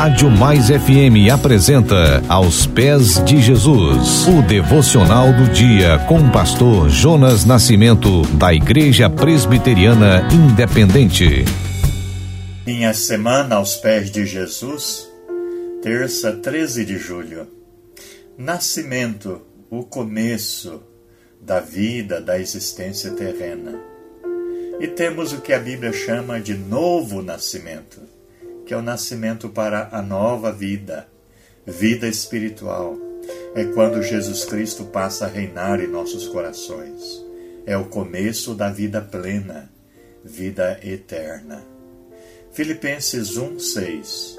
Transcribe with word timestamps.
Rádio 0.00 0.30
Mais 0.30 0.68
FM 0.68 1.30
apresenta 1.30 2.22
Aos 2.26 2.64
Pés 2.64 3.22
de 3.22 3.38
Jesus, 3.38 4.26
o 4.26 4.40
devocional 4.40 5.30
do 5.30 5.52
dia 5.52 5.98
com 6.08 6.20
o 6.20 6.32
pastor 6.32 6.88
Jonas 6.88 7.44
Nascimento, 7.44 8.22
da 8.38 8.54
Igreja 8.54 9.10
Presbiteriana 9.10 10.26
Independente. 10.32 11.44
Minha 12.66 12.94
semana 12.94 13.56
aos 13.56 13.76
pés 13.76 14.10
de 14.10 14.24
Jesus, 14.24 15.06
terça 15.82 16.32
13 16.32 16.86
de 16.86 16.96
julho. 16.96 17.46
Nascimento, 18.38 19.42
o 19.70 19.82
começo 19.84 20.82
da 21.42 21.60
vida, 21.60 22.22
da 22.22 22.40
existência 22.40 23.10
terrena. 23.10 23.78
E 24.80 24.88
temos 24.88 25.34
o 25.34 25.42
que 25.42 25.52
a 25.52 25.58
Bíblia 25.58 25.92
chama 25.92 26.40
de 26.40 26.54
novo 26.54 27.20
nascimento 27.20 28.00
que 28.70 28.74
é 28.74 28.76
o 28.76 28.82
nascimento 28.82 29.48
para 29.48 29.88
a 29.90 30.00
nova 30.00 30.52
vida, 30.52 31.08
vida 31.66 32.06
espiritual. 32.06 32.96
É 33.52 33.64
quando 33.64 34.00
Jesus 34.00 34.44
Cristo 34.44 34.84
passa 34.84 35.24
a 35.24 35.28
reinar 35.28 35.80
em 35.80 35.88
nossos 35.88 36.28
corações. 36.28 37.20
É 37.66 37.76
o 37.76 37.86
começo 37.86 38.54
da 38.54 38.70
vida 38.70 39.00
plena, 39.00 39.68
vida 40.24 40.78
eterna. 40.84 41.64
Filipenses 42.52 43.36
1:6 43.36 44.36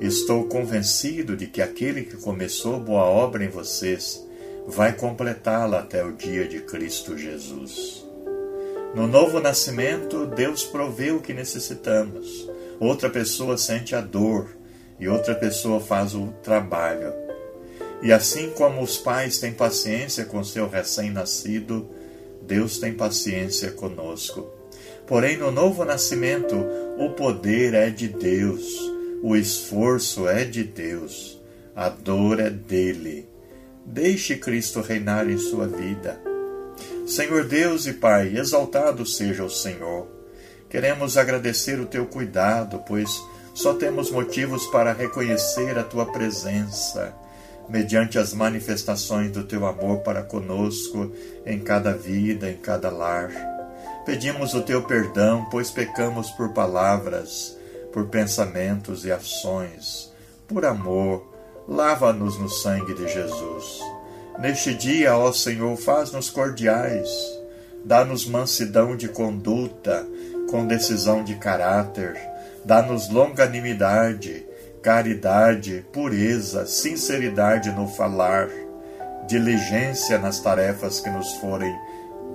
Estou 0.00 0.46
convencido 0.46 1.36
de 1.36 1.46
que 1.46 1.60
aquele 1.60 2.04
que 2.04 2.16
começou 2.16 2.80
boa 2.80 3.04
obra 3.04 3.44
em 3.44 3.50
vocês 3.50 4.26
vai 4.66 4.94
completá-la 4.94 5.80
até 5.80 6.02
o 6.02 6.12
dia 6.12 6.48
de 6.48 6.60
Cristo 6.60 7.14
Jesus. 7.14 8.06
No 8.94 9.06
novo 9.06 9.38
nascimento, 9.38 10.24
Deus 10.24 10.64
provê 10.64 11.10
o 11.10 11.20
que 11.20 11.34
necessitamos 11.34 12.55
outra 12.78 13.08
pessoa 13.08 13.56
sente 13.56 13.94
a 13.94 14.00
dor 14.00 14.56
e 14.98 15.08
outra 15.08 15.34
pessoa 15.34 15.80
faz 15.80 16.14
o 16.14 16.28
trabalho. 16.42 17.12
E 18.02 18.12
assim 18.12 18.50
como 18.50 18.82
os 18.82 18.96
pais 18.98 19.38
têm 19.38 19.52
paciência 19.52 20.24
com 20.24 20.44
seu 20.44 20.68
recém-nascido, 20.68 21.88
Deus 22.42 22.78
tem 22.78 22.94
paciência 22.94 23.70
conosco. 23.72 24.48
Porém, 25.06 25.36
no 25.36 25.50
novo 25.50 25.84
nascimento, 25.84 26.56
o 26.98 27.10
poder 27.10 27.74
é 27.74 27.90
de 27.90 28.08
Deus, 28.08 28.64
o 29.22 29.36
esforço 29.36 30.28
é 30.28 30.44
de 30.44 30.64
Deus, 30.64 31.40
a 31.74 31.88
dor 31.88 32.40
é 32.40 32.50
dele. 32.50 33.28
Deixe 33.84 34.36
Cristo 34.36 34.80
reinar 34.80 35.30
em 35.30 35.38
sua 35.38 35.66
vida. 35.66 36.20
Senhor 37.06 37.44
Deus 37.44 37.86
e 37.86 37.92
Pai, 37.92 38.36
exaltado 38.36 39.06
seja 39.06 39.44
o 39.44 39.50
Senhor 39.50 40.15
Queremos 40.76 41.16
agradecer 41.16 41.80
o 41.80 41.86
teu 41.86 42.04
cuidado, 42.04 42.84
pois 42.86 43.08
só 43.54 43.72
temos 43.72 44.10
motivos 44.10 44.66
para 44.66 44.92
reconhecer 44.92 45.78
a 45.78 45.82
tua 45.82 46.04
presença, 46.04 47.14
mediante 47.66 48.18
as 48.18 48.34
manifestações 48.34 49.30
do 49.30 49.42
teu 49.42 49.64
amor 49.64 50.00
para 50.00 50.22
conosco 50.22 51.10
em 51.46 51.60
cada 51.60 51.94
vida, 51.94 52.50
em 52.50 52.58
cada 52.58 52.90
lar. 52.90 53.30
Pedimos 54.04 54.52
o 54.52 54.60
teu 54.60 54.82
perdão, 54.82 55.48
pois 55.50 55.70
pecamos 55.70 56.30
por 56.32 56.52
palavras, 56.52 57.56
por 57.90 58.08
pensamentos 58.08 59.06
e 59.06 59.10
ações. 59.10 60.12
Por 60.46 60.66
amor, 60.66 61.26
lava-nos 61.66 62.38
no 62.38 62.50
sangue 62.50 62.92
de 62.92 63.08
Jesus. 63.10 63.80
Neste 64.38 64.74
dia, 64.74 65.16
ó 65.16 65.32
Senhor, 65.32 65.74
faz-nos 65.78 66.28
cordiais, 66.28 67.08
dá-nos 67.82 68.26
mansidão 68.26 68.94
de 68.94 69.08
conduta, 69.08 70.06
com 70.56 70.66
decisão 70.66 71.22
de 71.22 71.34
caráter, 71.34 72.18
dá-nos 72.64 73.10
longanimidade, 73.10 74.46
caridade, 74.82 75.84
pureza, 75.92 76.64
sinceridade 76.64 77.70
no 77.72 77.86
falar, 77.86 78.48
diligência 79.28 80.18
nas 80.18 80.40
tarefas 80.40 80.98
que 80.98 81.10
nos 81.10 81.34
forem 81.34 81.70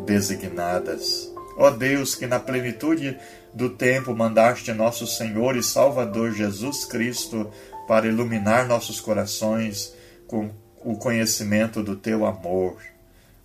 designadas. 0.06 1.34
Ó 1.58 1.72
Deus, 1.72 2.14
que 2.14 2.28
na 2.28 2.40
plenitude 2.40 3.18
do 3.56 3.72
tempo 3.72 4.16
mandaste 4.16 4.72
nosso 4.72 5.08
Senhor 5.08 5.58
e 5.58 5.64
Salvador 5.64 6.32
Jesus 6.32 6.86
Cristo 6.86 7.50
para 7.88 8.06
iluminar 8.06 8.68
nossos 8.68 9.02
corações 9.02 9.96
com 10.28 10.52
o 10.86 10.96
conhecimento 10.96 11.82
do 11.82 11.96
teu 11.96 12.28
amor. 12.28 12.78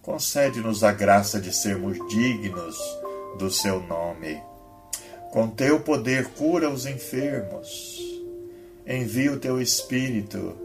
Concede-nos 0.03 0.85
a 0.85 0.93
graça 0.93 1.41
de 1.41 1.51
sermos 1.51 1.97
dignos 2.11 2.77
do 3.39 3.51
seu 3.51 3.81
nome. 3.81 4.39
Com 5.31 5.49
teu 5.49 5.81
poder 5.81 6.27
cura 6.37 6.71
os 6.71 6.87
enfermos. 6.87 8.01
Envia 8.87 9.33
o 9.33 9.39
teu 9.39 9.61
Espírito 9.61 10.57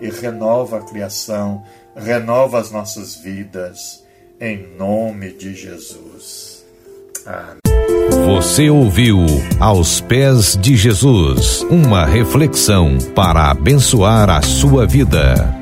e 0.00 0.08
renova 0.08 0.78
a 0.78 0.82
criação, 0.82 1.62
renova 1.94 2.58
as 2.58 2.70
nossas 2.70 3.16
vidas, 3.16 4.04
em 4.40 4.76
nome 4.76 5.32
de 5.32 5.54
Jesus. 5.54 6.64
Amém. 7.24 7.66
Você 8.26 8.68
ouviu 8.68 9.24
Aos 9.60 10.00
Pés 10.00 10.56
de 10.56 10.76
Jesus 10.76 11.62
uma 11.70 12.04
reflexão 12.04 12.98
para 13.14 13.50
abençoar 13.50 14.28
a 14.28 14.42
sua 14.42 14.86
vida. 14.86 15.55